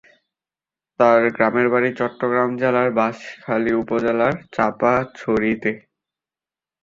[0.99, 5.71] তার গ্রামের বাড়ি চট্টগ্রাম জেলার বাঁশখালী উপজেলার চাপাছড়িতে।